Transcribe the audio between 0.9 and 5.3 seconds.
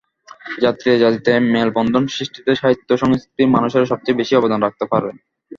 জাতিতে মেলবন্ধন সৃষ্টিতে সাহিত্য-সংস্কৃতির মানুষেরাই সবচেয়ে বেশি অবদান রাখতে পারেন।